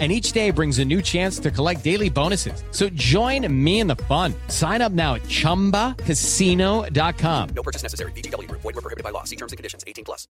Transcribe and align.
and 0.00 0.10
each 0.10 0.32
day 0.32 0.50
brings 0.50 0.80
a 0.80 0.84
new 0.84 1.00
chance 1.00 1.38
to 1.38 1.52
collect 1.52 1.84
daily 1.84 2.10
bonuses. 2.10 2.64
So 2.72 2.88
join 2.94 3.46
me 3.64 3.78
in 3.78 3.86
the 3.86 3.94
fun. 3.94 4.34
Sign 4.48 4.82
up 4.82 4.90
now 4.90 5.14
at 5.14 5.22
ChumbaCasino.com. 5.22 7.48
No 7.54 7.62
purchase 7.62 7.84
necessary. 7.84 8.10
BGW. 8.12 8.50
Void 8.50 8.64
were 8.64 8.72
prohibited 8.72 9.04
by 9.04 9.10
law. 9.10 9.22
See 9.22 9.36
terms 9.36 9.52
and 9.52 9.56
conditions. 9.56 9.84
18 9.86 10.04
plus. 10.04 10.26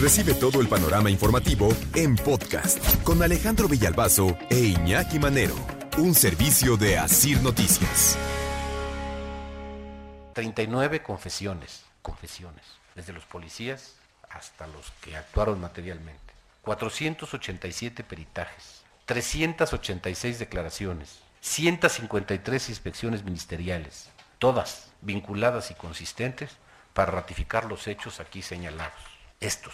Recibe 0.00 0.32
todo 0.32 0.62
el 0.62 0.68
panorama 0.68 1.10
informativo 1.10 1.68
en 1.94 2.16
podcast 2.16 2.78
con 3.04 3.22
Alejandro 3.22 3.68
Villalbazo 3.68 4.34
e 4.48 4.58
Iñaki 4.58 5.18
Manero. 5.18 5.54
Un 5.98 6.14
servicio 6.14 6.78
de 6.78 6.96
Asir 6.96 7.42
Noticias. 7.42 8.16
39 10.32 11.02
confesiones, 11.02 11.82
confesiones, 12.00 12.64
desde 12.94 13.12
los 13.12 13.24
policías 13.24 13.96
hasta 14.30 14.66
los 14.68 14.90
que 15.02 15.16
actuaron 15.16 15.60
materialmente. 15.60 16.29
487 16.62 18.04
peritajes, 18.04 18.82
386 19.06 20.38
declaraciones, 20.38 21.20
153 21.40 22.68
inspecciones 22.68 23.24
ministeriales, 23.24 24.10
todas 24.38 24.92
vinculadas 25.00 25.70
y 25.70 25.74
consistentes 25.74 26.56
para 26.92 27.12
ratificar 27.12 27.64
los 27.64 27.86
hechos 27.86 28.20
aquí 28.20 28.42
señalados. 28.42 29.00
Estos 29.40 29.72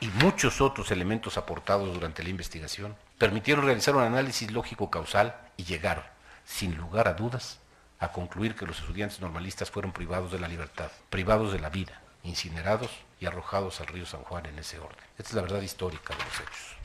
y 0.00 0.06
muchos 0.08 0.60
otros 0.60 0.90
elementos 0.90 1.36
aportados 1.36 1.92
durante 1.92 2.22
la 2.22 2.30
investigación 2.30 2.96
permitieron 3.18 3.66
realizar 3.66 3.96
un 3.96 4.02
análisis 4.02 4.50
lógico 4.50 4.90
causal 4.90 5.36
y 5.56 5.64
llegaron, 5.64 6.04
sin 6.44 6.76
lugar 6.76 7.08
a 7.08 7.14
dudas, 7.14 7.58
a 7.98 8.12
concluir 8.12 8.54
que 8.54 8.64
los 8.64 8.78
estudiantes 8.78 9.20
normalistas 9.20 9.70
fueron 9.70 9.92
privados 9.92 10.30
de 10.30 10.38
la 10.38 10.48
libertad, 10.48 10.90
privados 11.10 11.52
de 11.52 11.58
la 11.58 11.68
vida, 11.68 12.00
incinerados 12.22 12.90
y 13.20 13.26
arrojados 13.26 13.80
al 13.80 13.88
río 13.88 14.06
San 14.06 14.22
Juan 14.22 14.46
en 14.46 14.58
ese 14.58 14.78
orden. 14.78 14.98
Esta 15.16 15.30
es 15.30 15.34
la 15.34 15.42
verdad 15.42 15.62
histórica 15.62 16.14
de 16.14 16.24
los 16.24 16.40
hechos. 16.40 16.76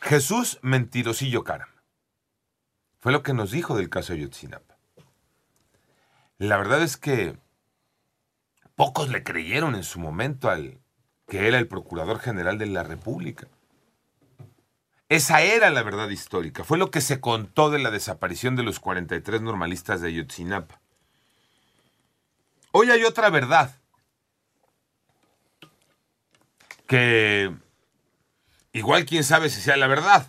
Jesús 0.00 0.58
Mentirosillo 0.62 1.44
Caram. 1.44 1.68
Fue 3.00 3.12
lo 3.12 3.22
que 3.22 3.34
nos 3.34 3.50
dijo 3.50 3.76
del 3.76 3.90
caso 3.90 4.12
de 4.12 4.20
Yotzinapa. 4.20 4.76
La 6.38 6.56
verdad 6.56 6.82
es 6.82 6.96
que 6.96 7.38
pocos 8.74 9.08
le 9.08 9.22
creyeron 9.22 9.74
en 9.74 9.84
su 9.84 9.98
momento 9.98 10.50
al 10.50 10.80
que 11.26 11.48
era 11.48 11.58
el 11.58 11.68
Procurador 11.68 12.18
General 12.18 12.58
de 12.58 12.66
la 12.66 12.82
República. 12.82 13.48
Esa 15.08 15.42
era 15.42 15.70
la 15.70 15.82
verdad 15.82 16.08
histórica. 16.08 16.64
Fue 16.64 16.76
lo 16.76 16.90
que 16.90 17.00
se 17.00 17.20
contó 17.20 17.70
de 17.70 17.78
la 17.78 17.90
desaparición 17.90 18.56
de 18.56 18.62
los 18.62 18.80
43 18.80 19.42
normalistas 19.42 20.00
de 20.00 20.08
Ayotzinapa. 20.08 20.80
Hoy 22.72 22.90
hay 22.90 23.04
otra 23.04 23.30
verdad 23.30 23.78
que 26.86 27.54
igual 28.72 29.06
quién 29.06 29.24
sabe 29.24 29.50
si 29.50 29.60
sea 29.60 29.76
la 29.76 29.86
verdad. 29.86 30.26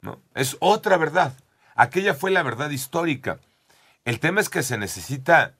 ¿no? 0.00 0.20
Es 0.34 0.56
otra 0.60 0.96
verdad. 0.96 1.34
Aquella 1.74 2.14
fue 2.14 2.30
la 2.30 2.42
verdad 2.42 2.70
histórica. 2.70 3.40
El 4.04 4.20
tema 4.20 4.40
es 4.40 4.48
que 4.48 4.62
se 4.62 4.78
necesita 4.78 5.54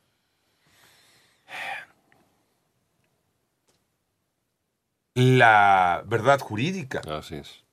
la 5.14 6.02
verdad 6.06 6.40
jurídica. 6.40 7.00
Así 7.10 7.36
es. 7.36 7.64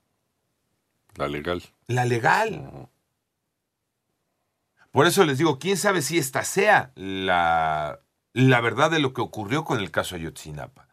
La 1.16 1.28
legal. 1.28 1.64
La 1.88 2.06
legal. 2.06 2.89
Por 4.92 5.05
eso 5.05 5.23
les 5.26 5.38
digo, 5.38 5.60
quién 5.60 5.77
sabe 5.77 6.02
si 6.02 6.17
esta 6.17 6.44
sea 6.44 6.92
la, 6.95 7.99
la 8.33 8.61
verdad 8.61 8.89
de 8.89 8.99
lo 8.99 9.14
que 9.14 9.21
ocurrió 9.21 9.64
con 9.64 9.80
el 9.80 9.92
caso 9.92 10.15
Ayotzinapa 10.15 10.89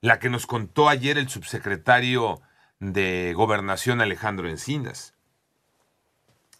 la 0.00 0.18
que 0.18 0.30
nos 0.30 0.46
contó 0.46 0.88
ayer 0.88 1.18
el 1.18 1.28
subsecretario 1.28 2.40
de 2.78 3.32
Gobernación 3.34 4.00
Alejandro 4.00 4.48
Encinas. 4.48 5.14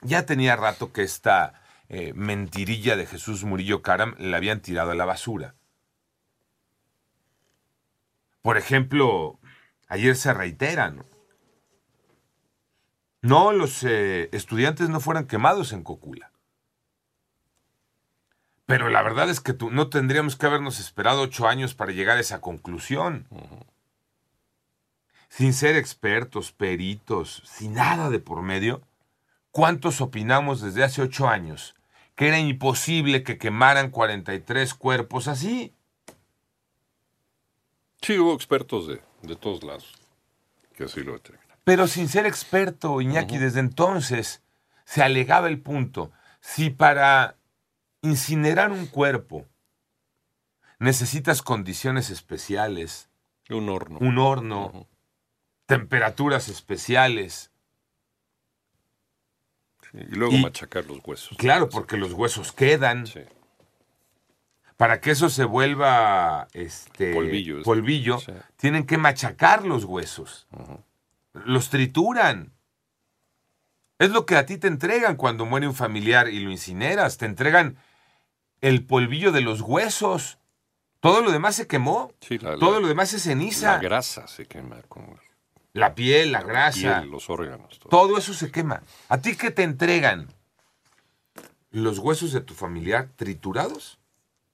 Ya 0.00 0.26
tenía 0.26 0.56
rato 0.56 0.92
que 0.92 1.02
esta 1.02 1.60
eh, 1.88 2.12
mentirilla 2.14 2.96
de 2.96 3.06
Jesús 3.06 3.44
Murillo 3.44 3.82
Caram 3.82 4.14
la 4.18 4.36
habían 4.36 4.60
tirado 4.60 4.90
a 4.90 4.94
la 4.94 5.04
basura. 5.04 5.54
Por 8.42 8.56
ejemplo, 8.56 9.40
ayer 9.88 10.16
se 10.16 10.32
reitera, 10.32 10.94
¿no? 13.22 13.52
Los 13.52 13.82
eh, 13.82 14.28
estudiantes 14.32 14.88
no 14.88 15.00
fueran 15.00 15.26
quemados 15.26 15.72
en 15.72 15.82
Cocula. 15.82 16.30
Pero 18.66 18.90
la 18.90 19.02
verdad 19.02 19.30
es 19.30 19.40
que 19.40 19.52
tú, 19.52 19.70
no 19.70 19.88
tendríamos 19.88 20.36
que 20.36 20.46
habernos 20.46 20.80
esperado 20.80 21.22
ocho 21.22 21.46
años 21.46 21.74
para 21.74 21.92
llegar 21.92 22.18
a 22.18 22.20
esa 22.20 22.40
conclusión. 22.40 23.26
Sin 25.28 25.52
ser 25.52 25.76
expertos, 25.76 26.50
peritos, 26.52 27.42
sin 27.46 27.74
nada 27.74 28.10
de 28.10 28.18
por 28.18 28.42
medio, 28.42 28.82
¿cuántos 29.52 30.00
opinamos 30.00 30.60
desde 30.60 30.82
hace 30.82 31.02
ocho 31.02 31.28
años 31.28 31.74
que 32.16 32.28
era 32.28 32.38
imposible 32.38 33.22
que 33.22 33.38
quemaran 33.38 33.90
43 33.90 34.74
cuerpos 34.74 35.28
así? 35.28 35.72
Sí, 38.00 38.18
hubo 38.18 38.34
expertos 38.34 38.88
de, 38.88 39.00
de 39.22 39.36
todos 39.36 39.62
lados 39.62 39.94
que 40.76 40.84
así 40.84 41.02
lo 41.02 41.14
determinan. 41.14 41.46
Pero 41.64 41.86
sin 41.86 42.08
ser 42.08 42.26
experto, 42.26 43.00
Iñaki, 43.00 43.38
desde 43.38 43.60
entonces 43.60 44.42
se 44.84 45.02
alegaba 45.02 45.48
el 45.48 45.60
punto. 45.60 46.12
Si 46.40 46.70
para 46.70 47.36
incinerar 48.06 48.72
un 48.72 48.86
cuerpo 48.86 49.46
necesitas 50.78 51.42
condiciones 51.42 52.10
especiales. 52.10 53.08
Un 53.48 53.68
horno. 53.68 53.98
Un 54.00 54.18
horno. 54.18 54.88
Temperaturas 55.66 56.48
especiales. 56.48 57.50
y 59.92 60.14
luego 60.14 60.36
machacar 60.38 60.84
los 60.86 61.00
huesos. 61.04 61.36
Claro, 61.38 61.68
porque 61.68 61.96
los 61.96 62.12
huesos 62.12 62.52
quedan. 62.52 63.06
Para 64.76 65.00
que 65.00 65.10
eso 65.10 65.30
se 65.30 65.44
vuelva 65.44 66.48
este 66.52 67.14
polvillo, 67.14 67.62
polvillo 67.62 68.18
tienen 68.56 68.84
que 68.84 68.98
machacar 68.98 69.64
los 69.64 69.84
huesos. 69.84 70.46
Los 71.32 71.70
trituran. 71.70 72.52
Es 73.98 74.10
lo 74.10 74.26
que 74.26 74.36
a 74.36 74.44
ti 74.44 74.58
te 74.58 74.68
entregan 74.68 75.16
cuando 75.16 75.46
muere 75.46 75.66
un 75.66 75.74
familiar 75.74 76.28
y 76.28 76.40
lo 76.40 76.50
incineras. 76.50 77.16
Te 77.16 77.24
entregan 77.24 77.78
el 78.66 78.84
polvillo 78.84 79.30
de 79.30 79.42
los 79.42 79.60
huesos. 79.60 80.38
Todo 80.98 81.22
lo 81.22 81.30
demás 81.30 81.54
se 81.54 81.68
quemó. 81.68 82.12
todo 82.58 82.80
lo 82.80 82.88
demás 82.88 83.12
es 83.12 83.22
ceniza. 83.22 83.74
La 83.74 83.78
grasa 83.78 84.26
se 84.26 84.46
quema. 84.46 84.78
La 85.72 85.94
piel, 85.94 86.32
la, 86.32 86.42
grasa. 86.42 87.04
los 87.04 87.30
órganos. 87.30 87.78
Todo. 87.88 88.18
eso 88.18 88.34
se 88.34 88.50
quema. 88.50 88.82
¿A 89.08 89.20
ti 89.20 89.36
qué 89.36 89.52
te 89.52 89.62
entregan? 89.62 90.26
¿Los 91.70 92.00
huesos 92.00 92.32
de 92.32 92.40
tu 92.40 92.54
familiar 92.54 93.10
triturados? 93.14 93.98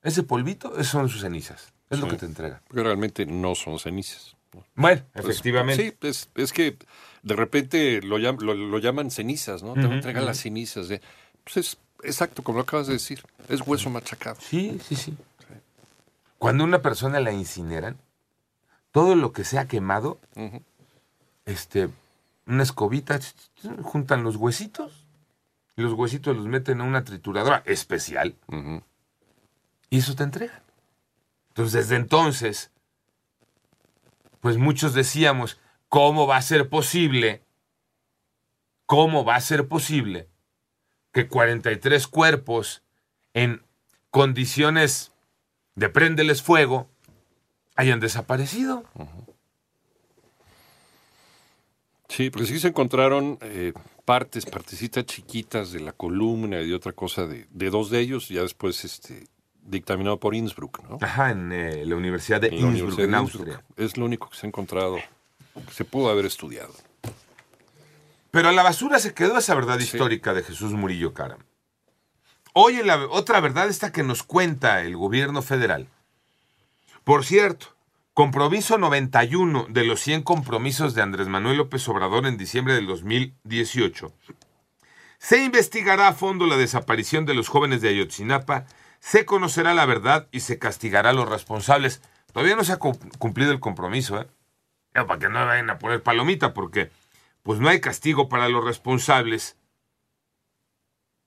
Ese 0.02 0.24
polvito, 0.24 0.82
son 0.84 1.08
sus 1.08 1.22
cenizas. 1.22 1.72
Es 1.88 1.98
lo 1.98 2.08
que 2.08 2.16
te 2.16 2.26
entregan. 2.26 2.60
Porque 2.68 2.82
realmente 2.82 3.24
no 3.24 3.54
son 3.54 3.78
cenizas. 3.78 4.36
Bueno, 4.74 5.00
efectivamente. 5.14 5.96
sí, 6.12 6.28
es, 6.34 6.52
que 6.52 6.76
de 7.22 7.36
repente 7.36 8.02
lo, 8.02 8.18
lo, 8.18 8.78
llaman 8.78 9.10
cenizas, 9.10 9.62
¿no? 9.62 9.72
Te 9.72 9.82
entregan 9.82 10.26
las 10.26 10.40
cenizas. 10.40 10.88
De, 10.88 11.00
pues 11.44 11.56
es 11.56 11.78
exacto, 12.02 12.42
como 12.42 12.58
lo 12.58 12.62
acabas 12.62 12.86
de 12.86 12.94
decir. 12.94 13.22
Es 13.48 13.60
hueso 13.66 13.90
machacado. 13.90 14.40
Sí, 14.40 14.78
sí, 14.86 14.96
sí. 14.96 15.16
Cuando 16.38 16.64
una 16.64 16.82
persona 16.82 17.20
la 17.20 17.32
incineran, 17.32 17.98
todo 18.90 19.14
lo 19.14 19.32
que 19.32 19.44
se 19.44 19.58
ha 19.58 19.68
quemado, 19.68 20.18
este, 21.44 21.88
una 22.46 22.62
escobita, 22.62 23.18
juntan 23.82 24.24
los 24.24 24.36
huesitos, 24.36 25.06
y 25.76 25.82
los 25.82 25.92
huesitos 25.94 26.36
los 26.36 26.46
meten 26.46 26.80
en 26.80 26.86
una 26.86 27.04
trituradora 27.04 27.62
especial, 27.64 28.34
y 29.88 29.98
eso 29.98 30.14
te 30.14 30.24
entregan. 30.24 30.62
Entonces, 31.48 31.72
desde 31.72 31.96
entonces, 31.96 32.70
pues 34.40 34.56
muchos 34.56 34.94
decíamos, 34.94 35.60
¿cómo 35.88 36.26
va 36.26 36.36
a 36.36 36.42
ser 36.42 36.68
posible? 36.68 37.42
¿Cómo 38.86 39.24
va 39.24 39.36
a 39.36 39.40
ser 39.40 39.68
posible 39.68 40.31
que 41.12 41.28
43 41.28 42.06
cuerpos 42.08 42.82
en 43.34 43.62
condiciones 44.10 45.12
de 45.74 45.88
prendeles 45.88 46.42
fuego 46.42 46.88
hayan 47.76 48.00
desaparecido. 48.00 48.84
Sí, 52.08 52.28
porque 52.28 52.46
sí 52.46 52.58
se 52.58 52.68
encontraron 52.68 53.38
eh, 53.40 53.72
partes, 54.04 54.44
partecitas 54.44 55.06
chiquitas 55.06 55.72
de 55.72 55.80
la 55.80 55.92
columna 55.92 56.60
y 56.60 56.68
de 56.68 56.74
otra 56.74 56.92
cosa 56.92 57.26
de, 57.26 57.46
dos 57.50 57.88
de 57.88 58.00
ellos. 58.00 58.28
Ya 58.28 58.42
después 58.42 58.84
este, 58.84 59.26
dictaminado 59.62 60.20
por 60.20 60.34
Innsbruck, 60.34 60.82
¿no? 60.88 60.98
Ajá, 61.00 61.30
en 61.30 61.52
eh, 61.52 61.86
la 61.86 61.96
Universidad 61.96 62.40
de 62.40 62.48
En 62.48 62.54
Innsbruck, 62.54 62.72
Universidad 62.74 63.04
en 63.04 63.10
de 63.10 63.16
Austria. 63.16 63.54
Innsbruck. 63.54 63.78
Es 63.78 63.96
lo 63.96 64.04
único 64.04 64.28
que 64.28 64.36
se 64.36 64.46
ha 64.46 64.48
encontrado, 64.48 64.96
que 65.54 65.72
se 65.72 65.86
pudo 65.86 66.10
haber 66.10 66.26
estudiado. 66.26 66.74
Pero 68.32 68.48
a 68.48 68.52
la 68.52 68.62
basura 68.64 68.98
se 68.98 69.14
quedó 69.14 69.38
esa 69.38 69.54
verdad 69.54 69.78
Sí. 69.78 69.84
histórica 69.84 70.32
de 70.34 70.42
Jesús 70.42 70.72
Murillo 70.72 71.14
Caram. 71.14 71.38
Hoy 72.54 72.80
en 72.80 72.86
la 72.86 72.96
otra 73.06 73.40
verdad 73.40 73.68
está 73.68 73.92
que 73.92 74.02
nos 74.02 74.22
cuenta 74.24 74.80
el 74.80 74.96
gobierno 74.96 75.42
federal. 75.42 75.86
Por 77.04 77.24
cierto, 77.24 77.76
compromiso 78.14 78.78
91 78.78 79.66
de 79.68 79.84
los 79.84 80.00
100 80.00 80.22
compromisos 80.22 80.94
de 80.94 81.02
Andrés 81.02 81.28
Manuel 81.28 81.58
López 81.58 81.86
Obrador 81.88 82.26
en 82.26 82.36
diciembre 82.38 82.74
del 82.74 82.86
2018. 82.86 84.12
Se 85.18 85.44
investigará 85.44 86.08
a 86.08 86.12
fondo 86.14 86.46
la 86.46 86.56
desaparición 86.56 87.26
de 87.26 87.34
los 87.34 87.48
jóvenes 87.48 87.80
de 87.82 87.90
Ayotzinapa, 87.90 88.64
se 88.98 89.24
conocerá 89.26 89.74
la 89.74 89.84
verdad 89.86 90.26
y 90.32 90.40
se 90.40 90.58
castigará 90.58 91.10
a 91.10 91.14
los 91.14 91.28
responsables. 91.28 92.00
Todavía 92.32 92.56
no 92.56 92.64
se 92.64 92.72
ha 92.72 92.78
cum- 92.78 92.96
cumplido 93.18 93.52
el 93.52 93.60
compromiso, 93.60 94.18
¿eh? 94.20 94.26
Para 94.94 95.18
que 95.18 95.28
no 95.28 95.44
vayan 95.46 95.68
a 95.70 95.78
poner 95.78 96.02
palomita, 96.02 96.54
porque 96.54 96.90
pues 97.42 97.60
no 97.60 97.68
hay 97.68 97.80
castigo 97.80 98.28
para 98.28 98.48
los 98.48 98.64
responsables. 98.64 99.56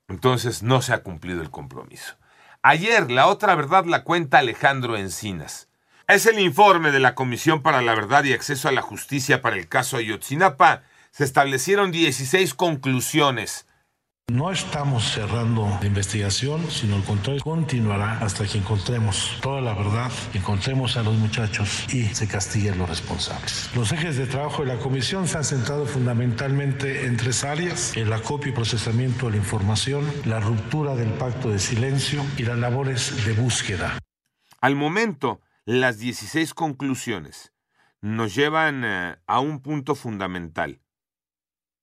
Entonces 0.07 0.63
no 0.63 0.81
se 0.81 0.93
ha 0.93 1.03
cumplido 1.03 1.41
el 1.41 1.51
compromiso. 1.51 2.15
Ayer 2.61 3.11
la 3.11 3.27
otra 3.27 3.55
verdad 3.55 3.85
la 3.85 4.03
cuenta 4.03 4.39
Alejandro 4.39 4.97
Encinas. 4.97 5.69
Es 6.07 6.25
el 6.27 6.39
informe 6.39 6.91
de 6.91 6.99
la 6.99 7.15
Comisión 7.15 7.63
para 7.63 7.81
la 7.81 7.95
Verdad 7.95 8.23
y 8.25 8.33
Acceso 8.33 8.69
a 8.69 8.71
la 8.71 8.83
Justicia 8.83 9.41
para 9.41 9.55
el 9.55 9.67
caso 9.67 9.97
Ayotzinapa. 9.97 10.83
Se 11.09 11.23
establecieron 11.23 11.91
16 11.91 12.53
conclusiones. 12.53 13.67
No 14.31 14.49
estamos 14.49 15.11
cerrando 15.11 15.67
la 15.79 15.85
investigación, 15.85 16.71
sino 16.71 16.95
al 16.95 17.03
contrario, 17.03 17.43
continuará 17.43 18.17
hasta 18.17 18.47
que 18.47 18.57
encontremos 18.57 19.37
toda 19.39 19.61
la 19.61 19.75
verdad, 19.75 20.11
encontremos 20.33 20.97
a 20.97 21.03
los 21.03 21.13
muchachos 21.13 21.85
y 21.93 22.05
se 22.05 22.27
castiguen 22.27 22.79
los 22.79 22.89
responsables. 22.89 23.69
Los 23.75 23.91
ejes 23.91 24.17
de 24.17 24.25
trabajo 24.25 24.63
de 24.63 24.73
la 24.73 24.79
comisión 24.79 25.27
se 25.27 25.37
han 25.37 25.43
centrado 25.43 25.85
fundamentalmente 25.85 27.05
en 27.05 27.17
tres 27.17 27.43
áreas, 27.43 27.95
el 27.95 28.11
acopio 28.11 28.51
y 28.51 28.55
procesamiento 28.55 29.27
de 29.27 29.33
la 29.33 29.37
información, 29.37 30.11
la 30.25 30.39
ruptura 30.39 30.95
del 30.95 31.13
pacto 31.13 31.51
de 31.51 31.59
silencio 31.59 32.25
y 32.35 32.45
las 32.45 32.57
labores 32.57 33.25
de 33.27 33.33
búsqueda. 33.33 33.99
Al 34.59 34.75
momento, 34.75 35.39
las 35.65 35.99
16 35.99 36.55
conclusiones 36.55 37.53
nos 38.01 38.33
llevan 38.33 38.85
eh, 38.85 39.17
a 39.27 39.39
un 39.39 39.59
punto 39.59 39.93
fundamental. 39.93 40.81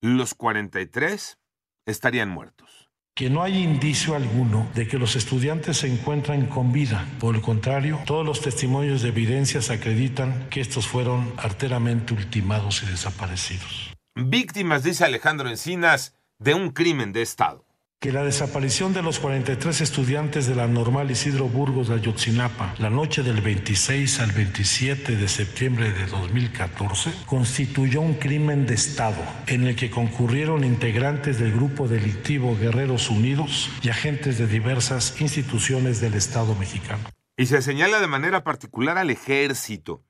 Los 0.00 0.35
43 0.35 1.38
estarían 1.87 2.29
muertos. 2.29 2.88
que 3.14 3.29
no 3.29 3.43
hay 3.43 3.62
indicio 3.62 4.14
alguno 4.17 4.70
de 4.75 4.88
que 4.88 4.99
los 4.99 5.17
estudiantes 5.17 5.76
se 5.76 5.87
encuentran 5.87 6.46
con 6.46 6.73
vida. 6.73 7.06
Por 7.20 7.34
el 7.34 7.43
contrario, 7.43 8.00
todos 8.06 8.25
los 8.25 8.40
testimonios 8.40 9.02
de 9.02 9.08
evidencias 9.08 9.69
acreditan 9.69 10.49
que 10.49 10.62
estos 10.62 10.87
fueron 10.87 11.31
arteramente 11.37 12.14
ultimados 12.14 12.82
y 12.82 12.87
desaparecidos. 12.87 13.93
Víctimas, 14.14 14.82
dice 14.82 15.05
Alejandro 15.05 15.50
Encinas, 15.50 16.14
de 16.38 16.55
un 16.55 16.70
crimen 16.70 17.12
de 17.12 17.20
Estado. 17.20 17.67
Que 18.02 18.10
la 18.10 18.25
desaparición 18.25 18.93
de 18.93 19.00
los 19.00 19.20
43 19.20 19.81
estudiantes 19.81 20.49
de 20.49 20.56
la 20.56 20.66
normal 20.66 21.12
Isidro 21.12 21.49
Burgos 21.49 21.87
de 21.87 21.94
Ayotzinapa 21.94 22.75
la 22.81 22.90
noche 22.90 23.22
del 23.22 23.40
26 23.40 24.19
al 24.19 24.32
27 24.32 25.14
de 25.14 25.28
septiembre 25.28 25.93
de 25.93 26.06
2014 26.06 27.12
constituyó 27.26 28.00
un 28.00 28.14
crimen 28.14 28.66
de 28.66 28.75
Estado 28.75 29.22
en 29.46 29.69
el 29.69 29.76
que 29.76 29.93
concurrieron 29.93 30.64
integrantes 30.64 31.38
del 31.38 31.52
grupo 31.52 31.87
delictivo 31.87 32.58
Guerreros 32.58 33.08
Unidos 33.08 33.70
y 33.82 33.90
agentes 33.90 34.37
de 34.37 34.49
diversas 34.49 35.20
instituciones 35.20 36.00
del 36.00 36.14
Estado 36.14 36.56
mexicano. 36.56 37.04
Y 37.37 37.46
se 37.46 37.62
señala 37.62 38.00
de 38.00 38.08
manera 38.08 38.43
particular 38.43 38.99
al 38.99 39.10
ejército. 39.10 40.04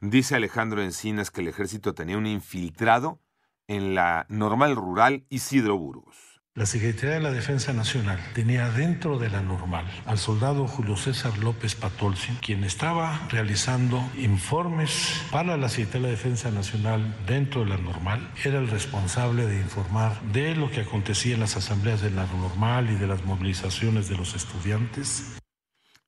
Dice 0.00 0.36
Alejandro 0.36 0.82
Encinas 0.82 1.30
que 1.30 1.42
el 1.42 1.48
ejército 1.48 1.92
tenía 1.92 2.16
un 2.16 2.26
infiltrado 2.26 3.20
en 3.66 3.94
la 3.94 4.24
normal 4.30 4.74
rural 4.74 5.26
Isidro 5.28 5.76
Burgos. 5.76 6.27
La 6.54 6.66
Secretaría 6.66 7.14
de 7.14 7.20
la 7.20 7.30
Defensa 7.30 7.72
Nacional 7.72 8.18
tenía 8.34 8.68
dentro 8.70 9.18
de 9.18 9.30
la 9.30 9.42
normal 9.42 9.86
al 10.06 10.18
soldado 10.18 10.66
Julio 10.66 10.96
César 10.96 11.38
López 11.38 11.76
Patolsi, 11.76 12.32
quien 12.44 12.64
estaba 12.64 13.28
realizando 13.28 14.02
informes 14.16 15.22
para 15.30 15.56
la 15.56 15.68
Secretaría 15.68 16.08
de 16.08 16.12
la 16.12 16.16
Defensa 16.18 16.50
Nacional 16.50 17.16
dentro 17.26 17.60
de 17.60 17.70
la 17.70 17.76
normal. 17.76 18.32
Era 18.44 18.58
el 18.58 18.68
responsable 18.68 19.46
de 19.46 19.60
informar 19.60 20.20
de 20.32 20.56
lo 20.56 20.70
que 20.70 20.80
acontecía 20.80 21.34
en 21.34 21.40
las 21.40 21.56
asambleas 21.56 22.00
de 22.00 22.10
la 22.10 22.26
normal 22.26 22.90
y 22.90 22.96
de 22.96 23.06
las 23.06 23.24
movilizaciones 23.24 24.08
de 24.08 24.16
los 24.16 24.34
estudiantes. 24.34 25.38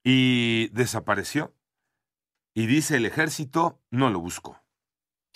Y 0.02 0.68
desapareció. 0.68 1.54
Y 2.54 2.66
dice 2.66 2.96
el 2.96 3.06
ejército 3.06 3.80
no 3.90 4.10
lo 4.10 4.18
buscó. 4.18 4.59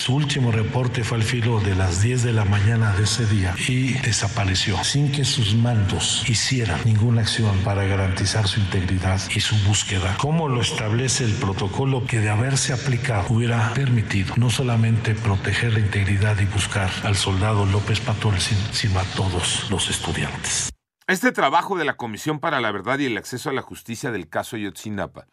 Su 0.05 0.15
último 0.17 0.53
reporte 0.53 1.03
fue 1.03 1.17
al 1.17 1.25
filo 1.25 1.61
de 1.61 1.75
las 1.75 2.03
10 2.03 2.25
de 2.25 2.33
la 2.35 2.45
mañana 2.45 2.95
de 2.95 3.05
ese 3.05 3.25
día 3.25 3.55
y 3.67 3.95
desapareció 4.03 4.85
sin 4.85 5.11
que 5.11 5.25
sus 5.25 5.55
mandos 5.55 6.29
hicieran 6.29 6.79
ninguna 6.85 7.23
acción 7.23 7.57
para 7.65 7.85
garantizar 7.85 8.47
su 8.47 8.61
integridad 8.61 9.19
y 9.35 9.41
su 9.41 9.57
búsqueda, 9.67 10.15
como 10.19 10.51
lo 10.51 10.61
establece 10.61 11.25
el 11.25 11.33
protocolo 11.33 12.07
que 12.07 12.21
de 12.21 12.29
haberse 12.29 12.75
aplicado 12.75 13.29
hubiera 13.31 13.73
permitido 13.73 14.35
no 14.37 14.51
solamente 14.51 15.15
proteger 15.15 15.73
la 15.73 15.81
integridad 15.81 16.39
y 16.39 16.45
buscar 16.45 16.91
al 17.03 17.17
soldado 17.17 17.65
López 17.65 18.01
Patolcin, 18.01 18.59
sino 18.73 19.01
a 19.01 19.05
todos 19.05 19.71
los 19.71 19.89
estudiantes. 19.89 20.69
Este 21.07 21.33
trabajo 21.33 21.79
de 21.79 21.87
la 21.87 21.97
Comisión 21.97 22.41
para 22.41 22.61
la 22.61 22.73
Verdad 22.73 22.99
y 22.99 23.07
el 23.07 23.17
Acceso 23.17 23.49
a 23.49 23.55
la 23.55 23.63
Justicia 23.63 24.11
del 24.11 24.29
caso 24.29 24.57
Ayotzinapa 24.57 25.29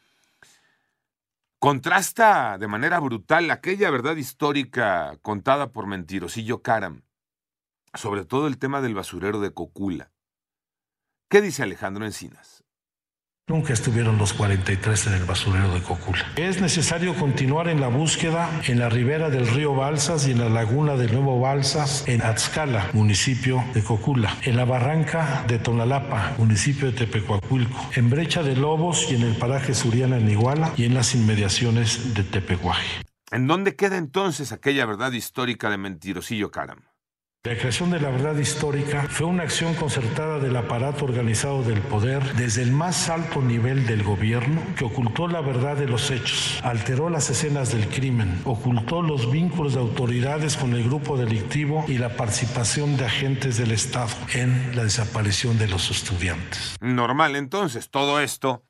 contrasta 1.61 2.57
de 2.57 2.67
manera 2.67 2.99
brutal 2.99 3.51
aquella 3.51 3.91
verdad 3.91 4.15
histórica 4.15 5.19
contada 5.21 5.71
por 5.71 5.85
Mentirosillo 5.85 6.63
Caram, 6.63 7.03
sobre 7.93 8.25
todo 8.25 8.47
el 8.47 8.57
tema 8.57 8.81
del 8.81 8.95
basurero 8.95 9.39
de 9.39 9.53
Cocula. 9.53 10.11
¿Qué 11.29 11.39
dice 11.39 11.61
Alejandro 11.61 12.03
Encinas? 12.03 12.60
Nunca 13.51 13.73
estuvieron 13.73 14.17
los 14.17 14.31
43 14.31 15.07
en 15.07 15.13
el 15.15 15.25
basurero 15.25 15.73
de 15.73 15.81
Cocula. 15.81 16.25
Es 16.37 16.61
necesario 16.61 17.13
continuar 17.15 17.67
en 17.67 17.81
la 17.81 17.89
búsqueda 17.89 18.49
en 18.65 18.79
la 18.79 18.87
ribera 18.87 19.29
del 19.29 19.45
río 19.45 19.75
Balsas 19.75 20.25
y 20.25 20.31
en 20.31 20.39
la 20.39 20.47
laguna 20.47 20.95
del 20.95 21.11
Nuevo 21.11 21.37
Balsas, 21.37 22.07
en 22.07 22.21
Atzcala, 22.21 22.89
municipio 22.93 23.61
de 23.73 23.83
Cocula, 23.83 24.37
en 24.43 24.55
la 24.55 24.63
barranca 24.63 25.43
de 25.49 25.59
Tonalapa, 25.59 26.33
municipio 26.37 26.89
de 26.89 26.97
Tepecuacuilco, 26.97 27.77
en 27.93 28.09
Brecha 28.09 28.41
de 28.41 28.55
Lobos 28.55 29.11
y 29.11 29.15
en 29.15 29.23
el 29.23 29.35
paraje 29.35 29.73
Suriana 29.73 30.17
en 30.17 30.29
Iguala 30.29 30.71
y 30.77 30.85
en 30.85 30.93
las 30.93 31.13
inmediaciones 31.13 32.13
de 32.13 32.23
Tepecuaje. 32.23 33.01
¿En 33.31 33.47
dónde 33.47 33.75
queda 33.75 33.97
entonces 33.97 34.53
aquella 34.53 34.85
verdad 34.85 35.11
histórica 35.11 35.69
de 35.69 35.77
Mentirosillo 35.77 36.51
Caram? 36.51 36.83
La 37.43 37.57
creación 37.57 37.89
de 37.89 37.99
la 37.99 38.11
verdad 38.11 38.37
histórica 38.37 39.07
fue 39.09 39.25
una 39.25 39.41
acción 39.41 39.73
concertada 39.73 40.37
del 40.37 40.55
aparato 40.55 41.05
organizado 41.05 41.63
del 41.63 41.81
poder 41.81 42.35
desde 42.35 42.61
el 42.61 42.71
más 42.71 43.09
alto 43.09 43.41
nivel 43.41 43.87
del 43.87 44.03
gobierno 44.03 44.61
que 44.77 44.85
ocultó 44.85 45.27
la 45.27 45.41
verdad 45.41 45.75
de 45.75 45.87
los 45.87 46.11
hechos, 46.11 46.59
alteró 46.61 47.09
las 47.09 47.31
escenas 47.31 47.71
del 47.71 47.87
crimen, 47.87 48.39
ocultó 48.45 49.01
los 49.01 49.31
vínculos 49.31 49.73
de 49.73 49.79
autoridades 49.79 50.55
con 50.55 50.73
el 50.73 50.83
grupo 50.83 51.17
delictivo 51.17 51.83
y 51.87 51.97
la 51.97 52.15
participación 52.15 52.95
de 52.95 53.05
agentes 53.05 53.57
del 53.57 53.71
Estado 53.71 54.11
en 54.35 54.75
la 54.75 54.83
desaparición 54.83 55.57
de 55.57 55.67
los 55.67 55.89
estudiantes. 55.89 56.75
Normal 56.79 57.35
entonces, 57.35 57.89
todo 57.89 58.19
esto 58.19 58.67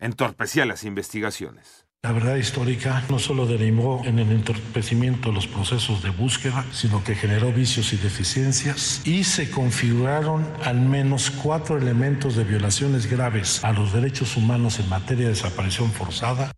entorpecía 0.00 0.66
las 0.66 0.82
investigaciones. 0.82 1.87
La 2.04 2.12
verdad 2.12 2.36
histórica 2.36 3.02
no 3.10 3.18
solo 3.18 3.44
derivó 3.44 4.02
en 4.04 4.20
el 4.20 4.30
entorpecimiento 4.30 5.30
de 5.30 5.34
los 5.34 5.48
procesos 5.48 6.00
de 6.00 6.10
búsqueda, 6.10 6.64
sino 6.70 7.02
que 7.02 7.16
generó 7.16 7.52
vicios 7.52 7.92
y 7.92 7.96
deficiencias 7.96 9.04
y 9.04 9.24
se 9.24 9.50
configuraron 9.50 10.46
al 10.64 10.80
menos 10.80 11.32
cuatro 11.32 11.76
elementos 11.76 12.36
de 12.36 12.44
violaciones 12.44 13.10
graves 13.10 13.64
a 13.64 13.72
los 13.72 13.92
derechos 13.92 14.36
humanos 14.36 14.78
en 14.78 14.88
materia 14.88 15.24
de 15.24 15.30
desaparición 15.30 15.90
forzada. 15.90 16.52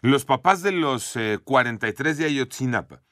Los 0.00 0.24
papás 0.24 0.60
de 0.62 0.72
los 0.72 1.14
eh, 1.14 1.38
43 1.44 2.18
de 2.18 2.24
Ayotzinapa 2.24 3.02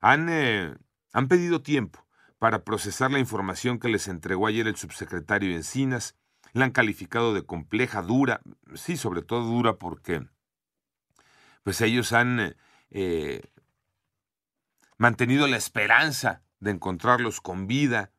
han, 0.00 0.28
eh, 0.28 0.76
han 1.12 1.26
pedido 1.26 1.60
tiempo 1.60 2.06
para 2.38 2.62
procesar 2.62 3.10
la 3.10 3.18
información 3.18 3.80
que 3.80 3.88
les 3.88 4.06
entregó 4.06 4.46
ayer 4.46 4.68
el 4.68 4.76
subsecretario 4.76 5.56
Encinas. 5.56 6.14
La 6.52 6.66
han 6.66 6.70
calificado 6.70 7.34
de 7.34 7.42
compleja, 7.42 8.00
dura, 8.00 8.42
sí, 8.74 8.96
sobre 8.96 9.22
todo 9.22 9.44
dura 9.44 9.76
porque 9.76 10.22
pues 11.64 11.80
ellos 11.80 12.12
han 12.12 12.56
eh, 12.90 13.42
mantenido 14.96 15.48
la 15.48 15.56
esperanza 15.56 16.42
de 16.60 16.70
encontrarlos 16.70 17.40
con 17.40 17.66
vida. 17.66 18.12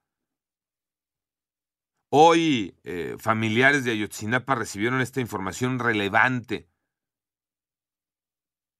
Hoy 2.10 2.75
eh, 2.84 3.16
familiares 3.20 3.86
de 3.86 3.92
Ayotzinapa 3.92 4.56
recibieron 4.56 5.00
esta 5.00 5.22
información 5.22 5.80
relevante 5.80 6.68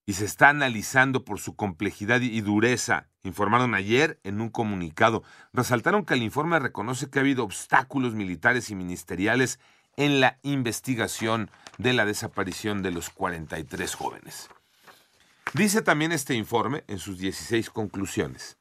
y 0.08 0.14
se 0.14 0.26
está 0.26 0.50
analizando 0.50 1.26
por 1.26 1.40
su 1.40 1.56
complejidad 1.56 2.22
y 2.22 2.42
dureza, 2.42 3.10
informaron 3.24 3.74
ayer 3.74 4.20
en 4.24 4.40
un 4.40 4.50
comunicado. 4.50 5.24
Resaltaron 5.52 6.06
que 6.06 6.14
el 6.14 6.22
informe 6.22 6.60
reconoce 6.60 7.10
que 7.10 7.20
ha 7.20 7.24
habido 7.24 7.44
obstáculos 7.44 8.14
militares 8.14 8.70
y 8.70 8.76
ministeriales 8.76 9.60
en 9.98 10.20
la 10.20 10.40
investigación 10.44 11.50
de 11.78 11.94
la 11.94 12.06
desaparición 12.06 12.84
de 12.84 12.92
los 12.92 13.10
43 13.10 13.96
jóvenes. 13.96 14.50
Dice 15.56 15.82
también 15.82 16.12
este 16.12 16.34
informe, 16.34 16.84
en 16.88 17.00
sus 17.00 17.18
16 17.18 17.70
conclusiones, 17.70 18.58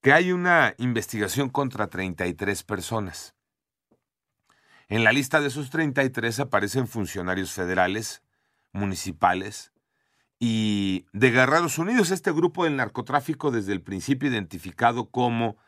que 0.00 0.14
hay 0.14 0.32
una 0.32 0.74
investigación 0.78 1.50
contra 1.50 1.88
33 1.88 2.62
personas. 2.62 3.34
En 4.88 5.04
la 5.04 5.12
lista 5.12 5.42
de 5.42 5.48
esos 5.48 5.68
33 5.68 6.40
aparecen 6.40 6.88
funcionarios 6.88 7.52
federales, 7.52 8.22
municipales 8.72 9.74
y 10.38 11.04
de 11.12 11.30
Guerreros 11.30 11.76
Unidos, 11.76 12.10
este 12.10 12.32
grupo 12.32 12.64
del 12.64 12.76
narcotráfico 12.76 13.50
desde 13.50 13.74
el 13.74 13.82
principio 13.82 14.30
identificado 14.30 15.10
como 15.10 15.58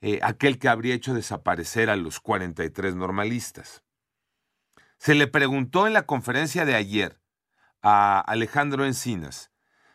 eh, 0.00 0.20
aquel 0.22 0.60
que 0.60 0.68
habría 0.68 0.94
hecho 0.94 1.12
desaparecer 1.12 1.90
a 1.90 1.96
los 1.96 2.20
43 2.20 2.94
normalistas. 2.94 3.82
Se 4.98 5.16
le 5.16 5.26
preguntó 5.26 5.88
en 5.88 5.92
la 5.92 6.06
conferencia 6.06 6.64
de 6.64 6.76
ayer 6.76 7.20
a 7.82 8.20
Alejandro 8.20 8.84
Encinas 8.84 9.51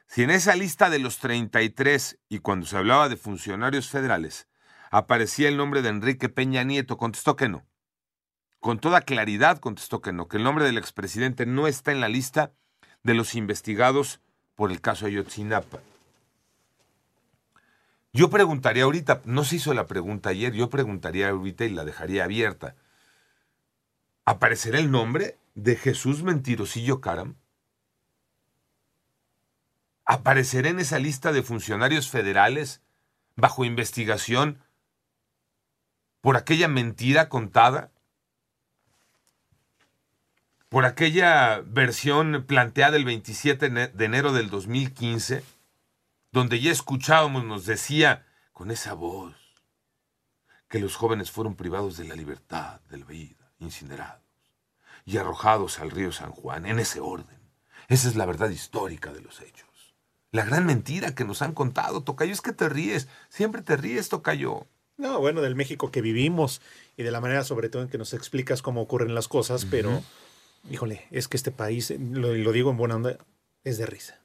si 0.07 0.23
en 0.23 0.29
esa 0.29 0.55
lista 0.55 0.89
de 0.89 0.99
los 0.99 1.19
33 1.19 2.17
y 2.29 2.39
cuando 2.39 2.65
se 2.65 2.77
hablaba 2.77 3.09
de 3.09 3.17
funcionarios 3.17 3.89
federales 3.89 4.47
aparecía 4.89 5.49
el 5.49 5.57
nombre 5.57 5.81
de 5.81 5.89
Enrique 5.89 6.29
Peña 6.29 6.63
Nieto, 6.63 6.97
contestó 6.97 7.35
que 7.35 7.49
no. 7.49 7.65
Con 8.59 8.79
toda 8.79 9.01
claridad 9.01 9.59
contestó 9.59 10.01
que 10.01 10.13
no, 10.13 10.27
que 10.27 10.37
el 10.37 10.43
nombre 10.43 10.65
del 10.65 10.77
expresidente 10.77 11.45
no 11.45 11.67
está 11.67 11.91
en 11.91 11.99
la 11.99 12.07
lista 12.07 12.53
de 13.03 13.13
los 13.13 13.35
investigados 13.35 14.21
por 14.55 14.71
el 14.71 14.81
caso 14.81 15.05
Ayotzinapa. 15.05 15.79
Yo 18.13 18.29
preguntaría 18.29 18.85
ahorita, 18.85 19.21
no 19.25 19.43
se 19.43 19.57
hizo 19.57 19.73
la 19.73 19.85
pregunta 19.85 20.29
ayer, 20.29 20.53
yo 20.53 20.69
preguntaría 20.69 21.29
ahorita 21.29 21.65
y 21.65 21.69
la 21.69 21.85
dejaría 21.85 22.23
abierta. 22.23 22.75
¿Aparecerá 24.25 24.79
el 24.79 24.89
nombre 24.89 25.37
de 25.53 25.75
Jesús 25.75 26.23
Mentirosillo 26.23 26.99
Caram? 26.99 27.35
¿Aparecerá 30.07 30.69
en 30.69 30.79
esa 30.79 30.97
lista 30.97 31.31
de 31.31 31.43
funcionarios 31.43 32.09
federales 32.09 32.81
bajo 33.35 33.65
investigación 33.65 34.63
por 36.21 36.37
aquella 36.37 36.67
mentira 36.67 37.29
contada? 37.29 37.91
¿Por 40.69 40.85
aquella 40.85 41.61
versión 41.65 42.45
planteada 42.47 42.97
el 42.97 43.05
27 43.05 43.69
de 43.69 44.05
enero 44.05 44.33
del 44.33 44.49
2015? 44.49 45.43
donde 46.31 46.59
ya 46.59 46.71
escuchábamos, 46.71 47.43
nos 47.45 47.65
decía 47.65 48.25
con 48.53 48.71
esa 48.71 48.93
voz 48.93 49.35
que 50.67 50.79
los 50.79 50.95
jóvenes 50.95 51.31
fueron 51.31 51.55
privados 51.55 51.97
de 51.97 52.05
la 52.05 52.15
libertad, 52.15 52.81
de 52.89 52.97
la 52.97 53.05
vida, 53.05 53.51
incinerados 53.59 54.21
y 55.05 55.17
arrojados 55.17 55.79
al 55.79 55.89
río 55.89 56.11
San 56.11 56.31
Juan, 56.31 56.65
en 56.65 56.79
ese 56.79 56.99
orden. 56.99 57.39
Esa 57.87 58.09
es 58.09 58.15
la 58.15 58.25
verdad 58.25 58.49
histórica 58.49 59.13
de 59.13 59.21
los 59.21 59.41
hechos. 59.41 59.66
La 60.31 60.43
gran 60.43 60.65
mentira 60.65 61.15
que 61.15 61.25
nos 61.25 61.41
han 61.41 61.53
contado, 61.53 62.01
Tocayo, 62.01 62.34
es 62.34 62.41
que 62.41 62.53
te 62.53 62.69
ríes, 62.69 63.07
siempre 63.29 63.62
te 63.62 63.77
ríes, 63.77 64.10
Tocayo. 64.10 64.67
No, 64.98 65.19
bueno, 65.19 65.41
del 65.41 65.55
México 65.55 65.91
que 65.91 66.01
vivimos 66.01 66.62
y 66.98 67.03
de 67.03 67.12
la 67.12 67.22
manera 67.22 67.43
sobre 67.43 67.69
todo 67.69 67.84
en 67.84 67.89
que 67.89 67.98
nos 67.98 68.13
explicas 68.13 68.62
cómo 68.62 68.81
ocurren 68.81 69.15
las 69.15 69.27
cosas, 69.27 69.65
pero, 69.65 70.03
híjole, 70.69 71.07
es 71.12 71.27
que 71.27 71.38
este 71.38 71.51
país, 71.51 71.93
lo, 72.00 72.34
lo 72.34 72.51
digo 72.51 72.72
en 72.72 72.77
buena 72.77 72.96
onda, 72.96 73.17
es 73.63 73.77
de 73.77 73.86
risa. 73.86 74.19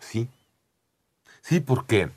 Sí. 0.00 0.28
Sí, 1.40 1.60
porque 1.60 2.10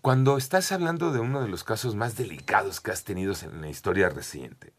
cuando 0.00 0.36
estás 0.36 0.72
hablando 0.72 1.12
de 1.12 1.20
uno 1.20 1.42
de 1.42 1.48
los 1.48 1.64
casos 1.64 1.94
más 1.94 2.16
delicados 2.16 2.80
que 2.80 2.90
has 2.90 3.04
tenido 3.04 3.34
en 3.42 3.60
la 3.60 3.68
historia 3.68 4.08
reciente, 4.08 4.72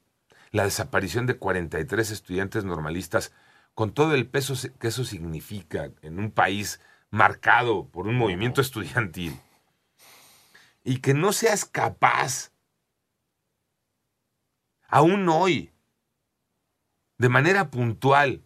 la 0.51 0.63
desaparición 0.63 1.25
de 1.25 1.37
43 1.37 2.11
estudiantes 2.11 2.63
normalistas, 2.63 3.31
con 3.75 3.93
todo 3.93 4.15
el 4.15 4.27
peso 4.27 4.55
que 4.79 4.87
eso 4.87 5.03
significa 5.03 5.91
en 6.01 6.17
un 6.17 6.31
país 6.31 6.79
marcado 7.11 7.87
por 7.89 8.07
un 8.07 8.17
movimiento 8.17 8.61
estudiantil, 8.61 9.39
y 10.83 10.97
que 11.01 11.13
no 11.13 11.33
seas 11.33 11.65
capaz, 11.65 12.51
aún 14.87 15.27
hoy, 15.29 15.71
de 17.17 17.29
manera 17.29 17.69
puntual, 17.69 18.43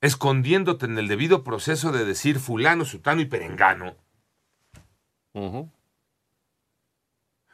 escondiéndote 0.00 0.86
en 0.86 0.98
el 0.98 1.08
debido 1.08 1.44
proceso 1.44 1.92
de 1.92 2.04
decir 2.04 2.38
fulano, 2.38 2.84
sutano 2.84 3.20
y 3.20 3.26
perengano. 3.26 3.96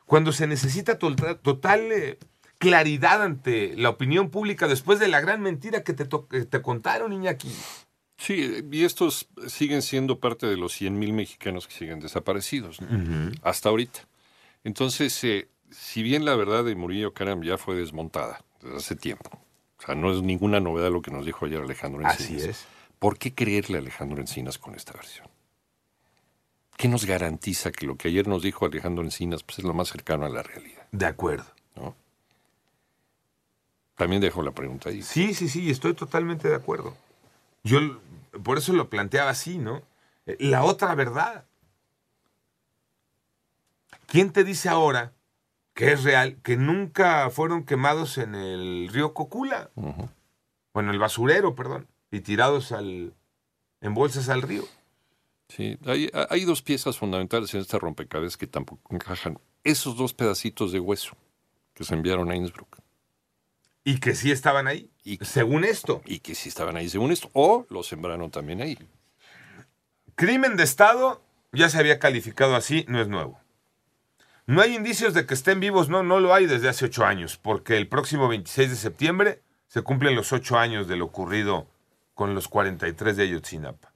Cuando 0.06 0.32
se 0.32 0.46
necesita 0.46 0.98
total 0.98 1.92
eh, 1.92 2.18
claridad 2.58 3.22
ante 3.22 3.76
la 3.76 3.90
opinión 3.90 4.30
pública 4.30 4.68
después 4.68 4.98
de 4.98 5.08
la 5.08 5.20
gran 5.20 5.40
mentira 5.42 5.82
que 5.82 5.92
te, 5.92 6.04
te 6.06 6.62
contaron, 6.62 7.12
Iñaki. 7.12 7.52
Sí, 8.18 8.64
y 8.70 8.84
estos 8.84 9.28
siguen 9.46 9.82
siendo 9.82 10.20
parte 10.20 10.46
de 10.46 10.56
los 10.56 10.80
100.000 10.80 11.12
mexicanos 11.12 11.66
que 11.66 11.74
siguen 11.74 12.00
desaparecidos, 12.00 12.78
hasta 13.42 13.68
ahorita. 13.68 14.00
Entonces, 14.64 15.22
eh, 15.24 15.48
si 15.70 16.02
bien 16.02 16.24
la 16.24 16.34
verdad 16.34 16.64
de 16.64 16.74
Murillo 16.74 17.12
Caram 17.12 17.42
ya 17.42 17.58
fue 17.58 17.76
desmontada 17.76 18.42
desde 18.62 18.76
hace 18.76 18.96
tiempo, 18.96 19.30
o 19.78 19.82
sea, 19.84 19.94
no 19.94 20.10
es 20.12 20.22
ninguna 20.22 20.60
novedad 20.60 20.90
lo 20.90 21.02
que 21.02 21.10
nos 21.10 21.26
dijo 21.26 21.44
ayer 21.44 21.60
Alejandro 21.60 22.00
Encinas. 22.02 22.42
Así 22.42 22.50
es. 22.50 22.66
¿Por 22.98 23.18
qué 23.18 23.34
creerle 23.34 23.76
a 23.76 23.80
Alejandro 23.80 24.20
Encinas 24.20 24.56
con 24.56 24.74
esta 24.74 24.94
versión? 24.94 25.28
¿Qué 26.78 26.88
nos 26.88 27.04
garantiza 27.04 27.70
que 27.70 27.86
lo 27.86 27.96
que 27.96 28.08
ayer 28.08 28.26
nos 28.26 28.42
dijo 28.42 28.64
Alejandro 28.64 29.04
Encinas 29.04 29.42
pues, 29.42 29.58
es 29.58 29.64
lo 29.64 29.74
más 29.74 29.88
cercano 29.88 30.24
a 30.24 30.30
la 30.30 30.42
realidad? 30.42 30.86
De 30.92 31.06
acuerdo. 31.06 31.46
¿no? 31.74 31.94
También 33.96 34.20
dejo 34.20 34.42
la 34.42 34.52
pregunta 34.52 34.90
ahí. 34.90 35.02
Sí, 35.02 35.34
sí, 35.34 35.48
sí, 35.48 35.70
estoy 35.70 35.94
totalmente 35.94 36.48
de 36.48 36.54
acuerdo. 36.54 36.94
Yo 37.64 37.80
por 38.44 38.58
eso 38.58 38.72
lo 38.72 38.88
planteaba 38.90 39.30
así, 39.30 39.58
¿no? 39.58 39.82
Eh, 40.26 40.36
La 40.38 40.64
otra 40.64 40.94
verdad. 40.94 41.44
¿Quién 44.06 44.32
te 44.32 44.44
dice 44.44 44.68
ahora 44.68 45.12
que 45.74 45.92
es 45.92 46.04
real 46.04 46.36
que 46.42 46.56
nunca 46.56 47.28
fueron 47.30 47.64
quemados 47.64 48.18
en 48.18 48.34
el 48.34 48.88
río 48.92 49.14
Cocula? 49.14 49.70
O 50.72 50.80
en 50.80 50.88
el 50.88 50.98
basurero, 50.98 51.54
perdón, 51.54 51.88
y 52.10 52.20
tirados 52.20 52.72
al, 52.72 53.14
en 53.80 53.94
bolsas 53.94 54.28
al 54.28 54.42
río. 54.42 54.64
Sí, 55.48 55.78
hay, 55.86 56.10
hay 56.28 56.44
dos 56.44 56.60
piezas 56.60 56.98
fundamentales 56.98 57.54
en 57.54 57.60
este 57.60 57.78
rompecabezas 57.78 58.36
que 58.36 58.46
tampoco 58.46 58.94
encajan. 58.94 59.38
Esos 59.64 59.96
dos 59.96 60.12
pedacitos 60.12 60.72
de 60.72 60.80
hueso 60.80 61.16
que 61.74 61.84
se 61.84 61.94
enviaron 61.94 62.30
a 62.30 62.36
Innsbruck. 62.36 62.78
Y 63.88 64.00
que 64.00 64.16
sí 64.16 64.32
estaban 64.32 64.66
ahí, 64.66 64.90
Y- 65.04 65.24
según 65.24 65.62
esto. 65.64 66.02
Y 66.04 66.18
que 66.18 66.34
sí 66.34 66.48
estaban 66.48 66.76
ahí 66.76 66.88
según 66.88 67.12
esto. 67.12 67.30
O 67.34 67.66
los 67.70 67.86
sembraron 67.86 68.32
también 68.32 68.60
ahí. 68.60 68.76
Crimen 70.16 70.56
de 70.56 70.64
Estado 70.64 71.22
ya 71.52 71.68
se 71.68 71.78
había 71.78 72.00
calificado 72.00 72.56
así, 72.56 72.84
no 72.88 73.00
es 73.00 73.06
nuevo. 73.06 73.38
No 74.46 74.60
hay 74.60 74.74
indicios 74.74 75.14
de 75.14 75.24
que 75.24 75.34
estén 75.34 75.60
vivos, 75.60 75.88
no, 75.88 76.02
no 76.02 76.18
lo 76.18 76.34
hay 76.34 76.46
desde 76.46 76.68
hace 76.68 76.86
ocho 76.86 77.04
años, 77.06 77.36
porque 77.36 77.76
el 77.76 77.86
próximo 77.86 78.26
26 78.26 78.70
de 78.70 78.76
septiembre 78.76 79.42
se 79.68 79.82
cumplen 79.82 80.16
los 80.16 80.32
ocho 80.32 80.58
años 80.58 80.88
de 80.88 80.96
lo 80.96 81.04
ocurrido 81.04 81.68
con 82.14 82.34
los 82.34 82.48
43 82.48 83.16
de 83.16 83.22
Ayotzinapa. 83.22 83.92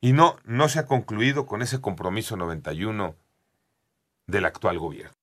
Y 0.00 0.12
no, 0.12 0.36
no 0.44 0.68
se 0.68 0.78
ha 0.78 0.86
concluido 0.86 1.46
con 1.46 1.60
ese 1.60 1.80
compromiso 1.80 2.36
91 2.36 3.16
del 4.28 4.44
actual 4.44 4.78
gobierno. 4.78 5.16